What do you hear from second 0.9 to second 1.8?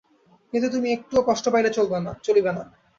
একটুও কষ্ট পাইলে